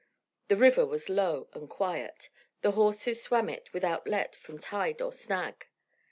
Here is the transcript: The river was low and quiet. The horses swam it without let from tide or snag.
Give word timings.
The 0.47 0.55
river 0.55 0.83
was 0.83 1.09
low 1.09 1.47
and 1.53 1.69
quiet. 1.69 2.31
The 2.63 2.71
horses 2.71 3.21
swam 3.21 3.49
it 3.49 3.71
without 3.71 4.07
let 4.07 4.35
from 4.35 4.57
tide 4.57 4.99
or 4.99 5.13
snag. 5.13 5.67